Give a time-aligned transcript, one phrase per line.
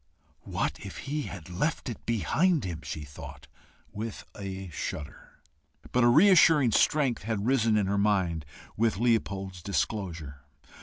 [0.45, 3.45] "What if he had left it behind him!" she thought
[3.93, 5.33] with a shudder.
[5.91, 8.43] But a reassuring strength had risen in her mind
[8.75, 10.41] with Leopold's disclosure.